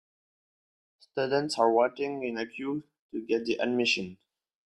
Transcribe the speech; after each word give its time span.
Students 0.97 1.59
are 1.59 1.71
waiting 1.71 2.23
in 2.27 2.39
a 2.39 2.47
queue 2.47 2.83
to 3.13 3.21
get 3.21 3.45
the 3.45 3.57
admission. 3.61 4.17